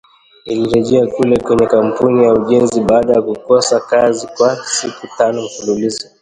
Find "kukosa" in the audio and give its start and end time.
3.21-3.79